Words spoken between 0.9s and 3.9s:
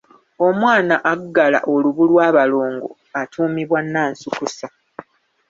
aggala olubu lw’abalongo atuumibwa